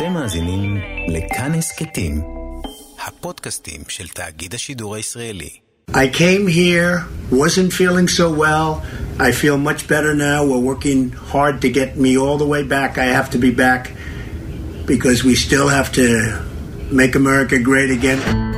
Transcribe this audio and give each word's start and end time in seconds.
אתם 0.00 0.12
מאזינים 0.12 0.76
לכאן 1.08 1.54
הסכתים, 1.54 2.22
הפודקאסטים 3.06 3.80
של 3.88 4.08
תאגיד 4.08 4.54
השידור 4.54 4.94
הישראלי. 4.94 5.50
I 5.90 6.08
came 6.08 6.46
here, 6.48 7.06
wasn't 7.30 7.72
feeling 7.72 8.08
so 8.08 8.28
well. 8.44 8.82
I 9.18 9.30
feel 9.32 9.56
much 9.56 9.86
better 9.88 10.14
now. 10.14 10.44
We're 10.44 10.66
working 10.72 11.12
hard 11.32 11.60
to 11.62 11.68
get 11.68 11.96
me 11.96 12.18
all 12.18 12.38
the 12.38 12.50
way 12.54 12.62
back. 12.62 12.98
I 12.98 13.08
have 13.18 13.30
to 13.34 13.38
be 13.38 13.52
back 13.64 13.82
because 14.92 15.18
we 15.28 15.34
still 15.46 15.68
have 15.68 15.90
to 16.00 16.06
make 17.00 17.14
America 17.14 17.56
great 17.70 17.90
again. 17.98 18.49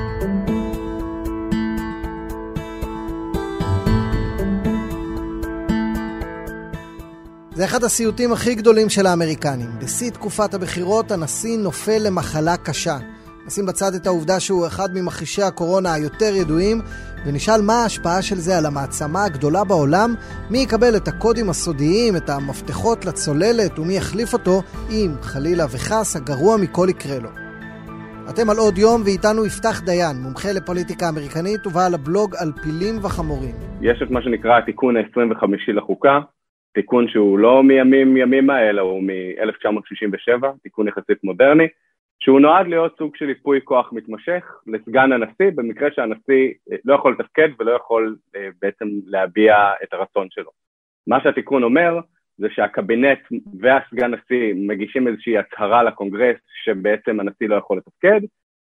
זה 7.64 7.68
אחד 7.68 7.84
הסיוטים 7.84 8.34
הכי 8.34 8.56
גדולים 8.56 8.90
של 8.90 9.06
האמריקנים. 9.06 9.70
בשיא 9.82 10.12
תקופת 10.12 10.54
הבחירות 10.54 11.12
הנשיא 11.12 11.58
נופל 11.58 11.98
למחלה 12.08 12.58
קשה. 12.58 12.98
נשים 13.46 13.66
בצד 13.66 13.94
את 14.02 14.06
העובדה 14.06 14.40
שהוא 14.40 14.68
אחד 14.68 14.90
ממכחישי 14.96 15.42
הקורונה 15.42 15.94
היותר 15.94 16.36
ידועים, 16.36 16.82
ונשאל 17.26 17.62
מה 17.62 17.74
ההשפעה 17.74 18.22
של 18.22 18.36
זה 18.36 18.58
על 18.58 18.66
המעצמה 18.66 19.24
הגדולה 19.24 19.64
בעולם, 19.64 20.10
מי 20.52 20.58
יקבל 20.58 20.96
את 20.96 21.08
הקודים 21.08 21.50
הסודיים, 21.50 22.16
את 22.16 22.30
המפתחות 22.30 23.06
לצוללת, 23.06 23.80
ומי 23.80 23.94
יחליף 23.98 24.34
אותו, 24.34 24.62
אם, 24.92 25.12
חלילה 25.22 25.66
וחס, 25.66 26.16
הגרוע 26.16 26.58
מכל 26.58 26.88
יקרה 26.90 27.20
לו. 27.20 27.30
אתם 28.30 28.50
על 28.50 28.58
עוד 28.58 28.78
יום, 28.78 29.02
ואיתנו 29.06 29.46
יפתח 29.46 29.82
דיין, 29.86 30.16
מומחה 30.24 30.52
לפוליטיקה 30.52 31.10
אמריקנית 31.10 31.68
ובעל 31.68 31.94
הבלוג 31.94 32.36
על 32.36 32.52
פילים 32.64 32.96
וחמורים. 33.04 33.56
יש 33.82 34.02
את 34.04 34.12
מה 34.12 34.22
שנקרא 34.22 34.58
התיקון 34.58 34.98
ה-25 34.98 35.74
לחוקה, 35.74 36.20
תיקון 36.74 37.08
שהוא 37.08 37.40
לא 37.40 37.64
מימים 37.64 38.18
ימימה, 38.18 38.70
אלא 38.70 38.82
הוא 38.82 39.04
מ-1967, 39.04 40.48
תיקון 40.64 40.88
יחסית 40.88 41.24
מודרני, 41.24 41.68
שהוא 42.20 42.40
נועד 42.40 42.68
להיות 42.68 42.98
סוג 42.98 43.16
של 43.16 43.30
ייפוי 43.30 43.60
כוח 43.64 43.94
מתמשך 43.94 44.44
לסגן 44.68 45.12
הנשיא, 45.12 45.52
במקרה 45.56 45.90
שהנשיא 45.92 46.54
אה, 46.72 46.78
לא 46.86 46.96
יכול 46.96 47.16
לתפקד 47.20 47.50
ולא 47.60 47.72
יכול 47.72 48.16
אה, 48.36 48.48
בעצם 48.62 48.86
להביע 49.06 49.56
את 49.84 49.94
הרצון 49.94 50.28
שלו. 50.30 50.52
מה 51.08 51.22
שהתיקון 51.24 51.64
אומר 51.64 52.00
זה 52.38 52.48
שהקבינט 52.50 53.20
והסגן 53.60 54.14
נשיא 54.14 54.54
מגישים 54.56 55.08
איזושהי 55.08 55.38
הצהרה 55.38 55.84
לקונגרס 55.84 56.38
שבעצם 56.64 57.20
הנשיא 57.20 57.50
לא 57.50 57.56
יכול 57.56 57.78
לתפקד, 57.78 58.22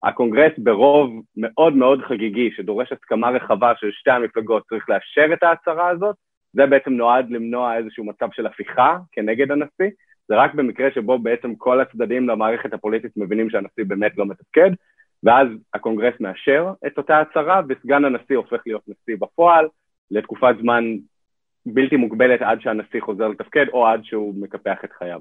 הקונגרס 0.04 0.52
ברוב 0.58 1.24
מאוד 1.38 1.76
מאוד 1.76 2.02
חגיגי 2.02 2.52
שדורש 2.52 2.92
הסכמה 2.92 3.30
רחבה 3.30 3.74
של 3.80 3.92
שתי 3.92 4.12
המפלגות 4.12 4.64
צריך 4.70 4.90
לאשר 4.90 5.34
את 5.34 5.44
ההצהרה 5.44 5.90
הזאת, 5.90 6.16
זה 6.54 6.66
בעצם 6.66 6.94
נועד 6.94 7.30
למנוע 7.30 7.78
איזשהו 7.78 8.04
מצב 8.04 8.28
של 8.32 8.46
הפיכה 8.46 8.98
כנגד 9.12 9.52
הנשיא, 9.52 9.90
זה 10.28 10.36
רק 10.36 10.54
במקרה 10.54 10.92
שבו 10.92 11.20
בעצם 11.20 11.56
כל 11.56 11.82
הצדדים 11.82 12.30
למערכת 12.30 12.74
הפוליטית 12.74 13.12
מבינים 13.18 13.50
שהנשיא 13.50 13.84
באמת 13.88 14.18
לא 14.18 14.26
מתפקד, 14.26 14.72
ואז 15.24 15.48
הקונגרס 15.74 16.14
מאשר 16.20 16.74
את 16.88 16.98
אותה 16.98 17.20
הצהרה, 17.20 17.62
וסגן 17.70 18.06
הנשיא 18.06 18.38
הופך 18.38 18.62
להיות 18.66 18.82
נשיא 18.88 19.16
בפועל 19.20 19.68
לתקופת 20.12 20.56
זמן 20.62 20.84
בלתי 21.66 21.96
מוגבלת 21.96 22.42
עד 22.42 22.62
שהנשיא 22.62 23.02
חוזר 23.02 23.28
לתפקד, 23.28 23.66
או 23.74 23.88
עד 23.88 24.04
שהוא 24.04 24.36
מקפח 24.42 24.78
את 24.84 24.92
חייו. 24.92 25.20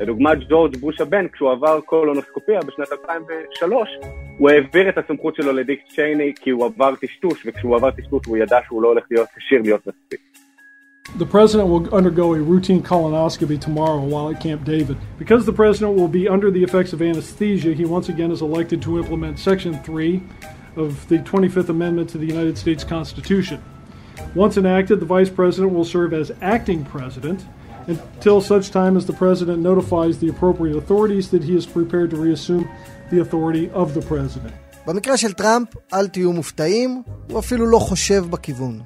לדוגמה 0.00 0.34
ג'ורג' 0.34 0.76
בוש 0.76 1.00
הבן, 1.00 1.28
כשהוא 1.28 1.52
עבר 1.52 1.80
קולונוסקופיה 1.80 2.60
בשנת 2.60 2.92
2003, 2.92 3.88
הוא 4.39 4.49
העביר 4.49 4.89
את 4.89 4.97
הסמכות 4.97 5.35
שלו 5.35 5.53
לדיק 5.53 5.79
צ'ייני 5.89 6.33
כי 6.35 6.49
הוא 6.49 6.65
עבר 6.65 6.95
טשטוש, 6.95 7.43
וכשהוא 7.45 7.75
עבר 7.75 7.91
טשטוש 7.91 8.25
הוא 8.25 8.37
ידע 8.37 8.57
שהוא 8.65 8.81
לא 8.81 8.87
הולך 8.87 9.03
להיות 9.11 9.27
כשיר 9.35 9.61
להיות 9.61 9.87
נשיא. 9.87 10.17
The 11.17 11.25
president 11.25 11.69
will 11.69 11.95
undergo 11.95 12.33
a 12.33 12.41
routine 12.41 12.81
colonoscopy 12.83 13.61
tomorrow 13.61 14.01
while 14.01 14.31
at 14.31 14.41
Camp 14.41 14.65
David. 14.65 14.97
Because 15.17 15.45
the 15.45 15.53
president 15.53 15.95
will 15.95 16.09
be 16.09 16.27
under 16.27 16.51
the 16.51 16.61
effects 16.61 16.91
of 16.91 17.01
anesthesia, 17.01 17.73
he 17.73 17.85
once 17.85 18.09
again 18.09 18.31
is 18.31 18.41
elected 18.41 18.81
to 18.81 18.97
implement 18.97 19.39
Section 19.39 19.81
3 19.83 20.21
of 20.75 21.07
the 21.07 21.19
25th 21.19 21.69
Amendment 21.69 22.09
to 22.09 22.17
the 22.17 22.25
United 22.25 22.57
States 22.57 22.83
Constitution. 22.83 23.63
Once 24.33 24.57
enacted, 24.57 24.99
the 24.99 25.05
vice 25.05 25.29
president 25.29 25.73
will 25.73 25.85
serve 25.85 26.13
as 26.13 26.33
acting 26.41 26.83
president 26.83 27.45
until 27.87 28.41
such 28.41 28.71
time 28.71 28.97
as 28.97 29.05
the 29.05 29.13
president 29.13 29.59
notifies 29.59 30.19
the 30.19 30.27
appropriate 30.27 30.75
authorities 30.75 31.29
that 31.29 31.43
he 31.43 31.55
is 31.55 31.65
prepared 31.65 32.09
to 32.09 32.17
reassume 32.17 32.67
the 33.11 33.19
authority 33.19 33.69
of 33.73 33.93
the 33.93 34.01
president. 34.01 34.53
במקרה 34.87 35.17
של 35.17 35.33
טראמפ, 35.33 35.67
אל 35.93 36.07
תהיו 36.07 36.31
מופתעים, 36.31 37.01
הוא 37.29 37.39
אפילו 37.39 37.65
לא 37.65 37.79
חושב 37.79 38.25
בכיוון. 38.29 38.81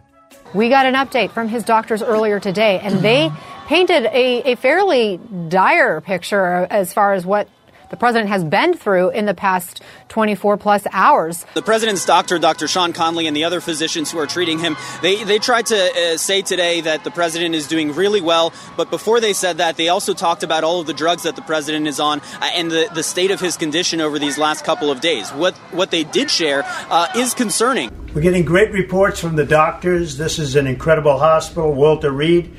We 0.56 0.68
got 0.70 0.86
an 0.86 0.96
update 0.96 1.32
from 1.32 1.48
his 1.48 1.64
doctors 1.64 2.02
earlier 2.02 2.40
today, 2.40 2.80
and 2.82 2.94
they 3.02 3.30
painted 3.68 4.04
a, 4.06 4.28
a 4.52 4.56
fairly 4.56 5.20
dire 5.48 6.02
picture 6.02 6.66
as 6.72 6.92
far 6.92 7.14
as 7.14 7.24
what 7.24 7.48
the 7.95 7.99
president 7.99 8.29
has 8.29 8.43
been 8.43 8.75
through 8.75 9.11
in 9.11 9.25
the 9.25 9.35
past 9.35 9.81
24 10.09 10.57
plus 10.57 10.85
hours. 10.91 11.47
The 11.55 11.63
president's 11.63 12.05
doctor, 12.05 12.41
Dr. 12.41 12.67
Sean 12.67 12.93
Conley, 12.93 13.29
and 13.29 13.37
the 13.37 13.45
other 13.45 13.61
physicians 13.61 14.11
who 14.11 14.19
are 14.19 14.27
treating 14.27 14.59
him, 14.59 14.77
they, 15.01 15.23
they 15.23 15.39
tried 15.39 15.67
to 15.67 15.77
uh, 15.77 16.17
say 16.17 16.43
today 16.43 16.81
that 16.81 17.05
the 17.05 17.13
president 17.13 17.55
is 17.55 17.69
doing 17.69 17.95
really 17.95 18.21
well, 18.21 18.53
but 18.77 18.91
before 18.91 19.21
they 19.21 19.33
said 19.33 19.59
that, 19.59 19.77
they 19.77 19.91
also 19.91 20.13
talked 20.13 20.43
about 20.43 20.65
all 20.65 20.81
of 20.81 20.89
the 20.89 20.93
drugs 20.93 21.23
that 21.23 21.37
the 21.37 21.43
president 21.43 21.87
is 21.87 22.01
on 22.01 22.21
uh, 22.21 22.51
and 22.53 22.69
the, 22.69 22.91
the 22.97 23.05
state 23.05 23.31
of 23.31 23.39
his 23.39 23.57
condition 23.57 24.01
over 24.01 24.19
these 24.19 24.39
last 24.39 24.65
couple 24.65 24.91
of 24.91 25.01
days. 25.01 25.31
What, 25.31 25.55
what 25.71 25.93
they 25.93 26.03
did 26.03 26.33
share 26.33 26.65
uh, 26.91 27.07
is 27.15 27.33
concerning. 27.33 27.93
We're 28.13 28.23
getting 28.23 28.45
great 28.45 28.73
reports 28.73 29.21
from 29.21 29.37
the 29.37 29.47
doctors. 29.47 30.17
This 30.17 30.41
is 30.41 30.57
an 30.57 30.67
incredible 30.67 31.17
hospital, 31.21 31.73
Walter 31.73 32.11
Reed. 32.11 32.53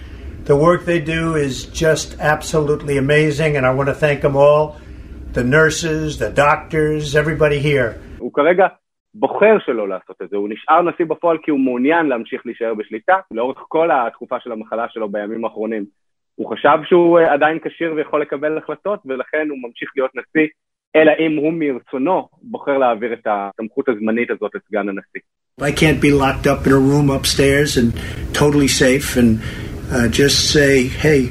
The 0.46 0.56
work 0.56 0.86
they 0.86 1.02
do 1.02 1.36
is 1.36 1.66
just 1.66 2.16
absolutely 2.20 2.98
amazing, 2.98 3.58
and 3.58 3.66
I 3.66 3.74
want 3.74 3.90
to 3.90 3.96
thank 3.96 4.22
them 4.22 4.38
all. 4.38 4.78
The 5.36 5.44
nurses, 5.44 6.18
the 6.18 6.30
doctors, 6.30 7.16
everybody 7.16 7.60
here. 7.60 7.92
הוא 8.18 8.34
כרגע 8.34 8.68
בוחר 9.14 9.58
שלא 9.66 9.90
לעשות 9.90 10.16
את 10.24 10.30
זה, 10.30 10.38
הוא 10.38 10.50
נשאר 10.50 10.82
נשיא 10.82 11.06
בפועל 11.06 11.38
כי 11.44 11.52
הוא 11.52 11.60
מעוניין 11.60 12.06
להמשיך 12.06 12.42
להישאר 12.46 12.74
בשליטה 12.74 13.16
לאורך 13.32 13.58
כל 13.68 13.90
התקופה 13.92 14.36
של 14.40 14.52
המחלה 14.52 14.86
שלו 14.90 15.10
בימים 15.10 15.46
האחרונים. 15.46 15.86
הוא 16.36 16.52
חשב 16.52 16.78
שהוא 16.86 17.20
אה, 17.20 17.34
עדיין 17.34 17.60
כשיר 17.64 17.94
ויכול 17.94 18.22
לקבל 18.22 18.58
החלטות 18.58 19.00
ולכן 19.06 19.48
הוא 19.50 19.58
ממשיך 19.68 19.90
להיות 19.96 20.12
נשיא, 20.16 20.48
אלא 20.96 21.12
אם 21.20 21.36
הוא 21.38 21.54
מרצונו 21.54 22.28
בוחר 22.42 22.78
להעביר 22.78 23.14
את 23.14 23.28
הסמכות 23.28 23.90
הזמנית 23.90 24.32
הזאת 24.32 24.52
לסגן 24.56 24.90
הנשיא. 24.90 25.22
I 25.62 25.72
can't 25.72 26.02
be 26.02 26.12
locked 26.12 26.48
up 26.48 26.68
in 26.68 26.74
a 26.74 26.82
room 26.92 27.10
upstairs 27.10 27.78
and 27.78 27.94
totally 28.34 28.68
safe 28.68 29.18
and 29.22 29.40
uh, 29.92 30.08
just 30.22 30.38
say, 30.54 30.88
hey, 31.04 31.22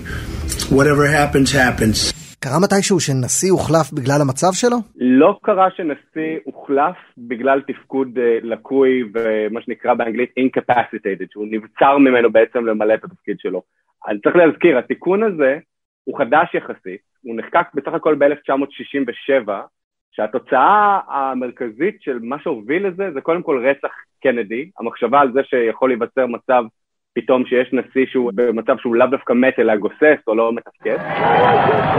whatever 0.76 1.06
happens, 1.06 1.52
happens. 1.52 2.23
קרה 2.44 2.60
מתישהו 2.64 3.00
שנשיא 3.00 3.50
הוחלף 3.52 3.92
בגלל 3.92 4.20
המצב 4.22 4.52
שלו? 4.52 4.76
לא 4.96 5.38
קרה 5.42 5.68
שנשיא 5.70 6.38
הוחלף 6.44 6.96
בגלל 7.18 7.60
תפקוד 7.60 8.08
uh, 8.18 8.20
לקוי 8.42 9.02
ומה 9.14 9.60
שנקרא 9.62 9.94
באנגלית 9.94 10.30
incapacitated, 10.40 11.26
שהוא 11.30 11.46
נבצר 11.50 11.98
ממנו 11.98 12.32
בעצם 12.32 12.66
למלא 12.66 12.94
את 12.94 13.04
התפקיד 13.04 13.36
שלו. 13.38 13.62
אני 14.08 14.18
צריך 14.20 14.36
להזכיר, 14.36 14.78
התיקון 14.78 15.22
הזה 15.22 15.58
הוא 16.04 16.18
חדש 16.18 16.54
יחסית, 16.54 17.00
הוא 17.22 17.36
נחקק 17.36 17.66
בסך 17.74 17.92
הכל 17.94 18.14
ב-1967, 18.14 19.50
שהתוצאה 20.12 21.00
המרכזית 21.08 21.96
של 22.00 22.18
מה 22.22 22.36
שהוביל 22.42 22.86
לזה 22.86 23.10
זה 23.14 23.20
קודם 23.20 23.42
כל 23.42 23.66
רצח 23.68 23.92
קנדי, 24.22 24.70
המחשבה 24.78 25.20
על 25.20 25.32
זה 25.32 25.40
שיכול 25.44 25.90
להיווצר 25.90 26.26
מצב 26.26 26.64
פתאום 27.15 27.45
שיש 27.45 27.73
נשיא 27.73 28.05
שהוא 28.11 28.31
במצב 28.35 28.77
שהוא 28.77 28.95
לאו 28.95 29.07
דווקא 29.07 29.33
מת 29.33 29.59
אלא 29.59 29.75
גוסס 29.75 30.19
או 30.27 30.35
לא 30.35 30.51
מתפקד. 30.53 30.97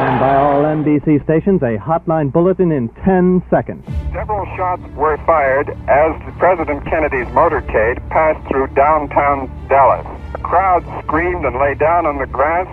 And 0.00 0.20
by 0.24 0.34
all 0.44 0.62
NBC 0.78 1.06
stations, 1.24 1.60
a 1.62 1.74
hotline 1.88 2.32
bulletin 2.32 2.70
in 2.78 2.88
10 3.04 3.42
seconds. 3.50 3.82
Several 4.18 4.44
shots 4.56 4.84
were 5.02 5.18
fired 5.26 5.68
as 6.02 6.12
President 6.38 6.80
Kennedy's 6.90 7.30
motorcade 7.40 7.98
passed 8.16 8.42
through 8.48 8.68
downtown 8.84 9.38
Dallas. 9.68 10.06
The 10.32 10.42
crowd 10.50 10.82
screamed 11.02 11.44
and 11.44 11.56
lay 11.64 11.74
down 11.74 12.02
on 12.10 12.16
the 12.18 12.30
grass. 12.38 12.68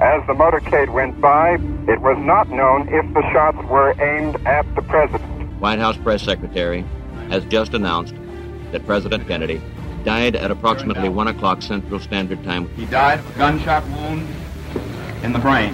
As 0.00 0.20
the 0.26 0.36
motorcade 0.44 0.90
went 1.00 1.20
by, 1.20 1.46
it 1.92 2.00
was 2.08 2.18
not 2.32 2.46
known 2.58 2.80
if 2.98 3.04
the 3.14 3.24
shots 3.32 3.60
were 3.74 3.90
aimed 4.10 4.36
at 4.46 4.66
the 4.74 4.82
president. 4.82 5.30
White 5.60 5.78
House 5.78 5.98
press 6.06 6.22
secretary 6.32 6.84
has 7.30 7.44
just 7.56 7.72
announced 7.74 8.14
that 8.72 8.84
President 8.86 9.22
Kennedy 9.28 9.60
died 10.15 10.35
at 10.37 10.49
approximately 10.55 11.09
1 11.09 11.27
o'clock 11.27 11.61
Central 11.61 11.99
Standard 11.99 12.41
Time. 12.49 12.63
He 12.81 12.85
died 12.85 13.19
of 13.19 13.35
a 13.35 13.37
gunshot 13.41 13.83
wound 13.93 14.25
in 15.25 15.31
the 15.33 15.39
brain. 15.39 15.73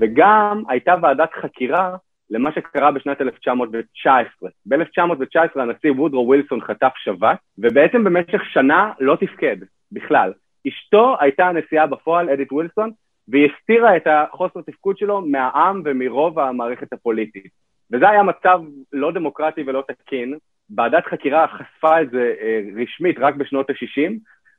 וגם 0.00 0.62
הייתה 0.68 0.94
ועדת 1.02 1.30
חקירה 1.42 1.96
למה 2.30 2.50
שקרה 2.52 2.90
בשנת 2.92 3.20
1919. 3.20 4.50
ב-1919 4.66 5.60
הנשיא 5.60 5.92
וודרו 5.92 6.26
ווילסון 6.26 6.60
חטף 6.60 6.92
שבת, 6.96 7.38
ובעצם 7.58 8.04
במשך 8.04 8.40
שנה 8.52 8.92
לא 9.00 9.16
תפקד 9.20 9.56
בכלל. 9.92 10.32
אשתו 10.68 11.16
הייתה 11.20 11.46
הנשיאה 11.46 11.86
בפועל, 11.86 12.30
אדית 12.30 12.52
ווילסון, 12.52 12.90
והיא 13.28 13.48
הסתירה 13.50 13.96
את 13.96 14.06
החוסר 14.06 14.60
תפקוד 14.60 14.98
שלו 14.98 15.20
מהעם 15.20 15.82
ומרוב 15.84 16.38
המערכת 16.38 16.92
הפוליטית. 16.92 17.52
וזה 17.92 18.08
היה 18.08 18.22
מצב 18.22 18.60
לא 18.92 19.12
דמוקרטי 19.12 19.62
ולא 19.66 19.82
תקין, 19.88 20.38
ועדת 20.70 21.04
חקירה 21.10 21.46
חשפה 21.48 22.02
את 22.02 22.10
זה 22.10 22.32
אה, 22.42 22.82
רשמית 22.82 23.16
רק 23.18 23.34
בשנות 23.34 23.70
ה-60, 23.70 24.12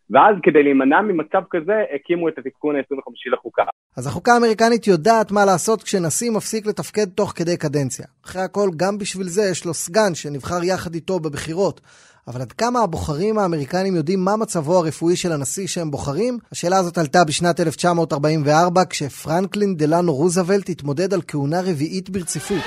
ואז 0.10 0.36
כדי 0.44 0.64
להימנע 0.64 1.02
ממצב 1.02 1.42
כזה, 1.50 1.84
הקימו 1.96 2.30
את 2.30 2.38
התיקון 2.38 2.76
ה-25 2.76 3.34
לחוקה. 3.34 3.64
אז 3.98 4.08
החוקה 4.08 4.34
האמריקנית 4.34 4.88
יודעת 4.88 5.32
מה 5.32 5.46
לעשות 5.46 5.84
כשנשיא 5.84 6.32
מפסיק 6.32 6.66
לתפקד 6.66 7.06
תוך 7.16 7.34
כדי 7.36 7.58
קדנציה. 7.58 8.06
אחרי 8.26 8.42
הכל, 8.42 8.70
גם 8.78 8.98
בשביל 8.98 9.28
זה 9.28 9.42
יש 9.52 9.66
לו 9.66 9.74
סגן 9.74 10.12
שנבחר 10.14 10.64
יחד 10.64 10.94
איתו 10.94 11.20
בבחירות. 11.20 11.82
אבל 12.28 12.42
עד 12.42 12.52
כמה 12.52 12.80
הבוחרים 12.80 13.40
האמריקנים 13.40 13.96
יודעים 13.96 14.20
מה 14.20 14.38
מצבו 14.38 14.78
הרפואי 14.78 15.16
של 15.16 15.32
הנשיא 15.32 15.68
שהם 15.68 15.92
בוחרים? 15.92 16.38
השאלה 16.52 16.78
הזאת 16.78 16.98
עלתה 16.98 17.24
בשנת 17.28 17.60
1944, 17.60 18.82
כשפרנקלין 18.90 19.76
דלנו 19.76 20.14
רוזוולט 20.14 20.70
התמודד 20.70 21.14
על 21.14 21.22
כהונה 21.28 21.62
רביעית 21.62 22.10
ברציפות. 22.10 22.64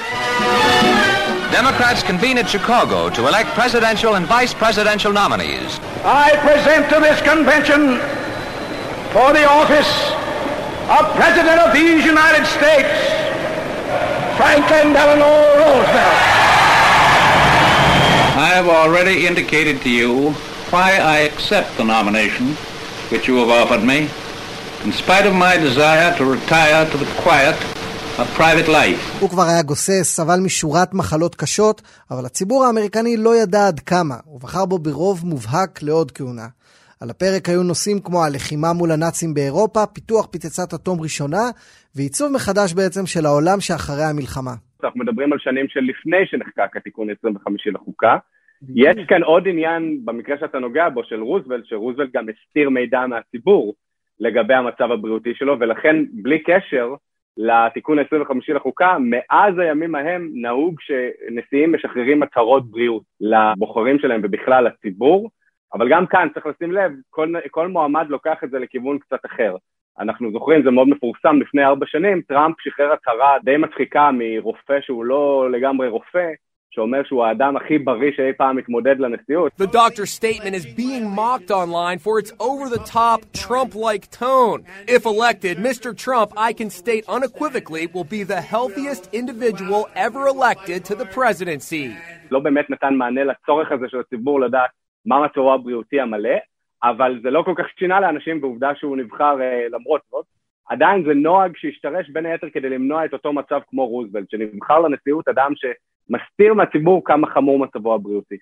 Democrats 1.52 2.02
convene 2.02 2.38
at 2.38 2.48
Chicago 2.48 3.10
to 3.10 3.26
elect 3.26 3.50
presidential 3.50 4.14
and 4.14 4.26
vice 4.26 4.54
presidential 4.54 5.12
nominees. 5.12 5.78
I 6.04 6.36
present 6.40 6.88
to 6.94 7.00
this 7.00 7.20
convention 7.22 7.98
for 9.10 9.32
the 9.32 9.44
office 9.44 9.90
of 10.88 11.14
President 11.16 11.58
of 11.60 11.74
these 11.74 12.04
United 12.04 12.46
States, 12.46 12.90
Franklin 14.38 14.92
Delano 14.92 15.58
Roosevelt. 15.58 16.40
I 18.38 18.52
have 18.54 18.68
already 18.68 19.26
indicated 19.26 19.82
to 19.82 19.90
you 19.90 20.30
why 20.70 20.98
I 20.98 21.18
accept 21.18 21.76
the 21.76 21.84
nomination 21.84 22.54
which 23.10 23.26
you 23.26 23.36
have 23.36 23.50
offered 23.50 23.84
me, 23.84 24.08
in 24.84 24.92
spite 24.92 25.26
of 25.26 25.34
my 25.34 25.56
desire 25.56 26.16
to 26.16 26.24
retire 26.24 26.88
to 26.90 26.96
the 26.96 27.06
quiet 27.20 27.56
of 27.56 27.60
private 27.60 27.68
life. 27.68 27.79
הוא 29.20 29.30
כבר 29.30 29.42
היה 29.42 29.62
גוסס, 29.62 30.16
סבל 30.16 30.40
משורת 30.44 30.94
מחלות 30.94 31.34
קשות, 31.34 31.82
אבל 32.10 32.24
הציבור 32.26 32.64
האמריקני 32.64 33.16
לא 33.16 33.30
ידע 33.42 33.66
עד 33.68 33.80
כמה, 33.80 34.14
הוא 34.24 34.40
בחר 34.40 34.64
בו 34.66 34.78
ברוב 34.78 35.18
מובהק 35.24 35.82
לעוד 35.82 36.10
כהונה. 36.10 36.48
על 37.02 37.10
הפרק 37.10 37.48
היו 37.48 37.62
נושאים 37.62 37.98
כמו 38.04 38.18
הלחימה 38.24 38.72
מול 38.78 38.90
הנאצים 38.92 39.34
באירופה, 39.34 39.86
פיתוח 39.94 40.26
פצצת 40.26 40.74
אטום 40.74 41.00
ראשונה, 41.00 41.44
ועיצוב 41.96 42.32
מחדש 42.32 42.74
בעצם 42.74 43.06
של 43.06 43.26
העולם 43.26 43.58
שאחרי 43.60 44.06
המלחמה. 44.10 44.54
אנחנו 44.84 45.00
מדברים 45.00 45.32
על 45.32 45.38
שנים 45.38 45.66
של 45.68 45.80
לפני 45.80 46.26
שנחקק 46.26 46.76
התיקון 46.76 47.06
25 47.18 47.66
לחוקה. 47.66 48.16
יש 48.74 48.96
כאן 49.08 49.22
עוד 49.22 49.48
עניין, 49.48 50.00
במקרה 50.04 50.36
שאתה 50.40 50.58
נוגע 50.58 50.88
בו, 50.88 51.04
של 51.04 51.20
רוזוולט, 51.22 51.64
שרוזוולט 51.66 52.10
גם 52.14 52.24
הסתיר 52.32 52.70
מידע 52.70 53.06
מהציבור 53.06 53.74
לגבי 54.20 54.54
המצב 54.54 54.90
הבריאותי 54.92 55.34
שלו, 55.34 55.56
ולכן 55.60 55.96
בלי 56.12 56.38
קשר 56.42 56.94
לתיקון 57.36 57.98
ה-25 57.98 58.54
לחוקה, 58.54 58.96
מאז 59.00 59.58
הימים 59.58 59.94
ההם 59.94 60.30
נהוג 60.32 60.74
שנשיאים 60.80 61.72
משחררים 61.72 62.22
הצהרות 62.22 62.70
בריאות 62.70 63.02
לבוחרים 63.20 63.98
שלהם 63.98 64.20
ובכלל 64.24 64.64
לציבור, 64.64 65.30
אבל 65.74 65.88
גם 65.90 66.06
כאן 66.06 66.28
צריך 66.34 66.46
לשים 66.46 66.72
לב, 66.72 66.92
כל, 67.10 67.32
כל 67.50 67.68
מועמד 67.68 68.06
לוקח 68.08 68.44
את 68.44 68.50
זה 68.50 68.58
לכיוון 68.58 68.98
קצת 68.98 69.26
אחר. 69.26 69.56
אנחנו 70.00 70.32
זוכרים, 70.32 70.62
זה 70.62 70.70
מאוד 70.70 70.88
מפורסם, 70.88 71.40
לפני 71.40 71.64
ארבע 71.64 71.86
שנים 71.86 72.22
טראמפ 72.22 72.56
שחרר 72.60 72.92
הצהרה 72.92 73.38
די 73.44 73.56
מצחיקה 73.56 74.10
מרופא 74.12 74.80
שהוא 74.80 75.04
לא 75.04 75.48
לגמרי 75.52 75.88
רופא, 75.88 76.28
שאומר 76.70 77.02
שהוא 77.04 77.24
האדם 77.24 77.56
הכי 77.56 77.78
בריא 77.78 78.12
שאי 78.16 78.32
פעם 78.32 78.56
מתמודד 78.56 78.98
לנשיאות. 78.98 79.52
The 79.60 79.66
doctor's 79.66 80.10
statement 80.10 80.54
is 80.54 80.66
being 80.66 81.04
mocked 81.20 81.50
online 81.50 81.98
for 81.98 82.18
its 82.22 82.32
over-the-top 82.48 83.20
Trump-like 83.44 84.04
tone. 84.10 84.60
If 84.96 85.04
elected, 85.04 85.54
Mr. 85.58 85.88
Trump, 86.04 86.28
I 86.36 86.52
can 86.52 86.70
state 86.70 87.04
unequivocally, 87.16 87.84
will 87.94 88.10
be 88.18 88.22
the 88.22 88.40
healthiest 88.54 89.02
individual 89.20 89.82
ever 90.06 90.22
elected 90.34 90.84
to 90.88 90.94
the 90.94 91.06
presidency. 91.06 91.90
לא 92.30 92.40
באמת 92.40 92.70
נתן 92.70 92.94
מענה 92.94 93.24
לצורך 93.24 93.72
הזה 93.72 93.88
של 93.88 94.00
הציבור 94.00 94.40
לדעת 94.40 94.70
מה 95.06 95.24
מצבו 95.24 95.54
הבריאותי 95.54 96.00
המלא, 96.00 96.36
אבל 96.82 97.20
זה 97.22 97.30
לא 97.30 97.42
כל 97.42 97.54
כך 97.56 97.64
שינה 97.78 98.00
לאנשים 98.00 98.40
בעובדה 98.40 98.74
שהוא 98.74 98.96
נבחר 98.96 99.36
uh, 99.38 99.74
למרות 99.74 100.00
זאת. 100.10 100.24
עדיין 100.68 101.04
זה 101.04 101.14
נוהג 101.14 101.52
שהשתרש 101.56 102.10
בין 102.10 102.26
היתר 102.26 102.50
כדי 102.52 102.68
למנוע 102.68 103.04
את 103.04 103.12
אותו 103.12 103.32
מצב 103.32 103.60
כמו 103.66 103.86
רוזוולט, 103.86 104.30
שנבחר 104.30 104.78
לנשיאות 104.78 105.28
אדם 105.28 105.52
שמסתיר 106.08 106.54
מהציבור 106.54 107.02
כמה 107.04 107.26
חמור 107.34 107.58
מצבו 107.58 107.94
הבריאותי. 107.94 108.36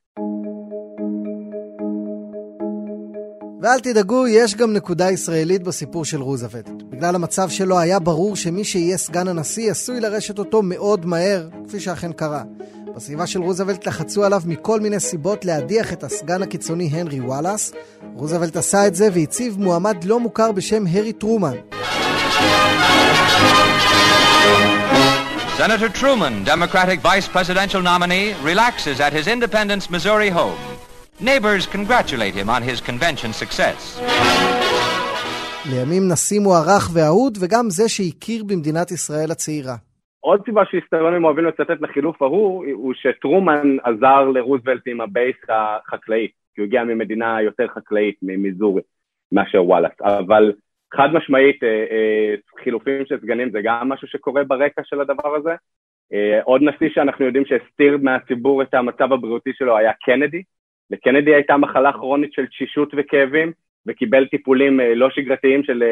ואל 3.63 3.81
תדאגו, 3.81 4.27
יש 4.27 4.55
גם 4.55 4.73
נקודה 4.73 5.11
ישראלית 5.11 5.63
בסיפור 5.63 6.05
של 6.05 6.21
רוזוולט. 6.21 6.69
בגלל 6.83 7.15
המצב 7.15 7.49
שלו 7.49 7.79
היה 7.79 7.99
ברור 7.99 8.37
שמי 8.37 8.65
שיהיה 8.65 8.97
סגן 8.97 9.29
הנשיא 9.29 9.71
עשוי 9.71 10.01
לרשת 10.01 10.39
אותו 10.39 10.63
מאוד 10.63 11.07
מהר, 11.07 11.49
כפי 11.69 11.81
שאכן 11.81 12.13
קרה. 12.13 12.43
בסביבה 12.97 13.27
של 13.27 13.41
רוזוולט 13.43 13.87
לחצו 13.87 14.25
עליו 14.25 14.41
מכל 14.47 14.81
מיני 14.81 15.01
סיבות 15.01 15.45
להדיח 15.45 15.93
את 15.93 16.03
הסגן 16.03 16.43
הקיצוני 16.43 16.89
הנרי 16.93 17.21
וואלאס. 17.21 17.73
רוזוולט 18.15 18.57
עשה 18.57 18.87
את 18.87 18.95
זה 18.95 19.09
והציב 19.15 19.59
מועמד 19.59 20.05
לא 20.05 20.21
מוכר 20.21 20.53
בשם 20.53 20.83
הרי 20.93 21.13
טרומן. 21.13 21.57
Senator 25.63 25.91
Truman, 26.01 26.35
Democratic 26.55 26.99
vice 27.11 27.27
presidential 27.37 27.83
nominee, 27.83 28.27
relaxes 28.53 28.97
at 29.07 29.13
his 29.19 29.27
Independence, 29.37 29.85
Missouri 29.91 30.31
home. 30.41 30.61
Neighbors 31.31 31.67
congratulate 31.77 32.35
him 32.41 32.49
on 32.57 32.63
his 32.63 32.79
convention 32.81 33.33
success. 33.33 34.01
לימים 35.71 36.09
נשיא 36.13 36.41
מוערך 36.41 36.91
ואהוד, 36.95 37.39
וגם 37.41 37.71
זה 37.71 37.89
שהכיר 37.89 38.45
במדינת 38.45 38.91
ישראל 38.91 39.31
הצעירה. 39.31 39.77
עוד 40.21 40.41
סיבה 40.45 40.63
שהיסטוריונים 40.71 41.25
אוהבים 41.25 41.45
לצטט 41.45 41.81
לחילוף 41.81 42.23
ההוא, 42.23 42.65
הוא 42.73 42.95
שטרומן 42.95 43.77
עזר 43.85 44.25
לרוזוולט 44.35 44.83
עם 44.87 45.01
הבייס 45.01 45.37
החקלאי, 45.49 46.29
כי 46.55 46.61
הוא 46.61 46.67
הגיע 46.67 46.85
ממדינה 46.85 47.43
יותר 47.43 47.67
חקלאית, 47.75 48.17
ממיזורי, 48.23 48.83
מאשר 49.33 49.65
וואלאס. 49.65 49.93
אבל 50.01 50.53
חד 50.95 51.09
משמעית, 51.13 51.63
אה, 51.65 51.69
אה, 51.69 52.35
חילופים 52.63 53.07
של 53.07 53.21
סגנים 53.21 53.51
זה 53.51 53.61
גם 53.63 53.89
משהו 53.89 54.09
שקורה 54.09 54.45
ברקע 54.45 54.83
של 54.85 55.01
הדבר 55.01 55.37
הזה. 55.37 55.55
אה, 56.13 56.41
עוד 56.43 56.63
נשיא 56.63 56.89
שאנחנו 56.95 57.25
יודעים 57.25 57.45
שהסתיר 57.45 57.99
מהציבור 58.03 58.63
את 58.63 58.75
המצב 58.75 59.13
הבריאותי 59.13 59.51
שלו 59.55 59.77
היה 59.77 59.93
קנדי. 59.93 60.43
לקנדי 60.91 61.35
הייתה 61.35 61.57
מחלה 61.57 61.93
כרונית 61.93 62.33
של 62.33 62.47
תשישות 62.47 62.93
וכאבים, 62.97 63.53
וקיבל 63.87 64.27
טיפולים 64.27 64.81
לא 64.81 65.11
שגרתיים 65.11 65.65
של 65.65 65.83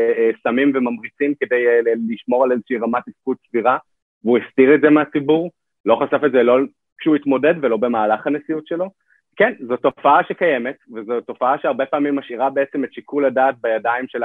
סמים 0.42 0.72
וממריצים 0.74 1.34
כדי 1.40 1.64
לשמור 2.08 2.44
על 2.44 2.52
איזושהי 2.52 2.76
רמת 2.78 3.02
תפקוד 3.06 3.36
סבירה, 3.48 3.78
והוא 4.24 4.38
הסתיר 4.38 4.74
את 4.74 4.80
זה 4.80 4.90
מהציבור, 4.90 5.50
לא 5.86 6.00
חשף 6.02 6.24
את 6.26 6.32
זה 6.32 6.42
לא 6.42 6.58
כשהוא 6.98 7.16
התמודד 7.16 7.54
ולא 7.62 7.76
במהלך 7.76 8.26
הנשיאות 8.26 8.66
שלו. 8.66 8.90
כן, 9.36 9.52
זו 9.60 9.76
תופעה 9.76 10.24
שקיימת, 10.28 10.76
וזו 10.94 11.20
תופעה 11.20 11.58
שהרבה 11.58 11.86
פעמים 11.86 12.16
משאירה 12.16 12.50
בעצם 12.50 12.84
את 12.84 12.92
שיקול 12.92 13.24
הדעת 13.24 13.54
בידיים 13.60 14.08
של 14.08 14.22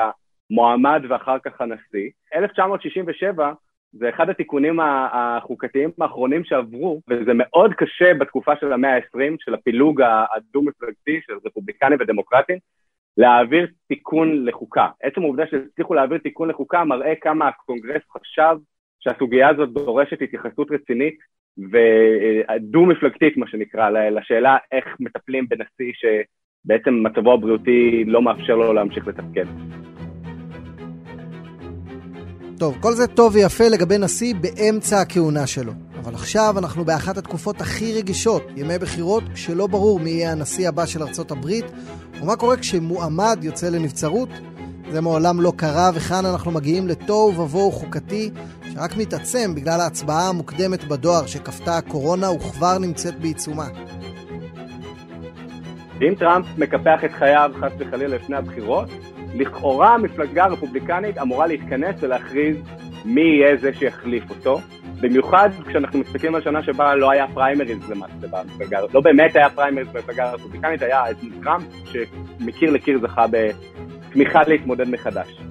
המועמד 0.51 1.01
ואחר 1.09 1.37
כך 1.45 1.61
הנשיא. 1.61 2.09
1967 2.35 3.53
זה 3.93 4.09
אחד 4.09 4.29
התיקונים 4.29 4.79
החוקתיים 5.13 5.89
האחרונים 6.01 6.43
שעברו, 6.43 7.01
וזה 7.09 7.31
מאוד 7.33 7.73
קשה 7.73 8.13
בתקופה 8.13 8.51
של 8.59 8.73
המאה 8.73 8.95
ה-20, 8.95 9.35
של 9.39 9.53
הפילוג 9.53 10.01
הדו-מפלגתי 10.35 11.19
של 11.27 11.33
רפובליקנים 11.45 11.97
ודמוקרטים, 12.01 12.57
להעביר 13.17 13.67
תיקון 13.87 14.45
לחוקה. 14.45 14.87
עצם 15.03 15.21
העובדה 15.21 15.43
שהצליחו 15.51 15.93
להעביר 15.93 16.17
תיקון 16.17 16.49
לחוקה 16.49 16.83
מראה 16.83 17.13
כמה 17.21 17.47
הקונגרס 17.47 18.01
חשב 18.11 18.55
שהסוגיה 18.99 19.49
הזאת 19.49 19.73
דורשת 19.73 20.21
התייחסות 20.21 20.71
רצינית 20.71 21.15
ודו-מפלגתית, 21.57 23.37
מה 23.37 23.47
שנקרא, 23.47 23.89
לשאלה 23.89 24.57
איך 24.71 24.85
מטפלים 24.99 25.47
בנשיא 25.49 25.91
שבעצם 25.93 27.03
מצבו 27.03 27.33
הבריאותי 27.33 28.03
לא 28.07 28.21
מאפשר 28.21 28.55
לו 28.55 28.73
להמשיך 28.73 29.07
לתפקד. 29.07 29.45
טוב, 32.61 32.77
כל 32.79 32.93
זה 32.93 33.07
טוב 33.07 33.35
ויפה 33.35 33.67
לגבי 33.67 33.97
נשיא 33.97 34.35
באמצע 34.41 35.01
הכהונה 35.01 35.47
שלו. 35.47 35.71
אבל 35.99 36.13
עכשיו 36.13 36.55
אנחנו 36.57 36.85
באחת 36.85 37.17
התקופות 37.17 37.61
הכי 37.61 37.93
רגישות, 37.93 38.43
ימי 38.55 38.77
בחירות, 38.77 39.23
כשלא 39.33 39.67
ברור 39.67 39.99
מי 39.99 40.09
יהיה 40.09 40.31
הנשיא 40.31 40.69
הבא 40.69 40.85
של 40.85 41.03
ארצות 41.03 41.31
הברית, 41.31 41.65
ומה 42.21 42.35
קורה 42.35 42.57
כשמועמד 42.57 43.39
יוצא 43.41 43.69
לנבצרות. 43.69 44.29
זה 44.91 45.01
מעולם 45.01 45.41
לא 45.41 45.53
קרה, 45.55 45.91
וכאן 45.93 46.25
אנחנו 46.25 46.51
מגיעים 46.51 46.87
לתוהו 46.87 47.37
ובוהו 47.37 47.71
חוקתי, 47.71 48.31
שרק 48.73 48.97
מתעצם 48.97 49.55
בגלל 49.55 49.81
ההצבעה 49.81 50.29
המוקדמת 50.29 50.83
בדואר 50.83 51.25
שכפתה 51.25 51.77
הקורונה 51.77 52.31
וכבר 52.31 52.77
נמצאת 52.77 53.19
בעיצומה. 53.19 53.67
אם 56.01 56.13
טראמפ 56.19 56.45
מקפח 56.57 57.03
את 57.05 57.11
חייו 57.11 57.51
חס 57.61 57.71
וחלילה 57.79 58.15
לפני 58.15 58.35
הבחירות, 58.35 58.89
לכאורה 59.35 59.93
המפלגה 59.93 60.43
הרפובליקנית 60.45 61.17
אמורה 61.17 61.47
להתכנס 61.47 62.03
ולהכריז 62.03 62.57
מי 63.05 63.21
יהיה 63.21 63.57
זה 63.57 63.73
שיחליף 63.73 64.29
אותו. 64.29 64.59
במיוחד 65.01 65.49
כשאנחנו 65.67 65.99
מסתכלים 65.99 66.35
על 66.35 66.41
שנה 66.41 66.63
שבה 66.63 66.95
לא 66.95 67.11
היה 67.11 67.27
פריימריז 67.33 67.89
למעשה 67.89 68.27
במפלגה, 68.31 68.79
לא 68.93 69.01
באמת 69.01 69.35
היה 69.35 69.49
פריימריז 69.49 69.87
במפלגה 69.87 70.29
הרפובליקנית, 70.29 70.81
היה 70.81 71.11
את 71.11 71.15
טראמפ 71.43 71.63
שמקיר 71.85 72.71
לקיר 72.71 72.99
זכה 72.99 73.25
בתמיכה 73.31 74.41
להתמודד 74.47 74.89
מחדש. 74.89 75.41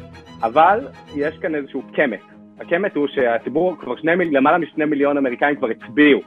אבל 0.43 0.89
יש 1.17 1.39
כאן 1.39 1.55
איזשהו 1.55 1.83
קמט. 1.93 2.21
הקמט 2.61 2.97
הוא 2.97 3.07
שהציבור, 3.09 3.77
כבר 3.81 3.97
שני, 3.97 4.13
למעלה 4.31 4.59
משני 4.59 4.85
מיליון 4.85 5.17
אמריקאים 5.17 5.57
כבר 5.57 5.69
הצביעו 5.71 6.21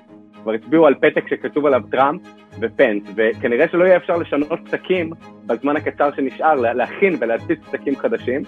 כבר 0.43 0.53
הצביעו 0.53 0.88
על 0.88 0.93
פתק 0.95 1.27
שכתוב 1.29 1.65
עליו 1.65 1.81
טראמפ 1.91 2.21
ופנס, 2.59 3.03
וכנראה 3.15 3.65
שלא 3.71 3.83
יהיה 3.83 3.97
אפשר 3.97 4.17
לשנות 4.17 4.59
פתקים 4.65 5.12
בזמן 5.45 5.75
הקצר 5.77 6.09
שנשאר, 6.15 6.55
להכין 6.55 7.17
ולהציץ 7.19 7.59
פתקים 7.71 7.95
חדשים, 7.95 8.41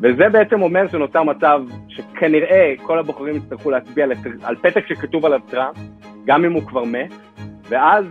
וזה 0.00 0.28
בעצם 0.32 0.62
אומר 0.62 0.88
שנוצר 0.88 1.22
מצב 1.22 1.60
שכנראה 1.88 2.72
כל 2.82 2.98
הבוחרים 2.98 3.36
יצטרכו 3.36 3.70
להצביע 3.70 4.06
על 4.42 4.56
פתק 4.56 4.86
שכתוב 4.88 5.26
עליו 5.26 5.40
טראמפ, 5.50 5.76
גם 6.24 6.44
אם 6.44 6.52
הוא 6.52 6.62
כבר 6.62 6.84
מת, 6.84 7.12
ואז 7.68 8.04